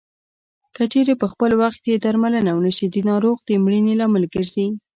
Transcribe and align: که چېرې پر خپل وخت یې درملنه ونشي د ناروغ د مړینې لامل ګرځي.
که 0.75 0.83
چېرې 0.91 1.13
پر 1.21 1.27
خپل 1.33 1.51
وخت 1.61 1.81
یې 1.91 1.95
درملنه 2.05 2.51
ونشي 2.55 2.87
د 2.91 2.95
ناروغ 3.09 3.37
د 3.43 3.49
مړینې 3.63 3.93
لامل 3.99 4.23
ګرځي. 4.35 4.67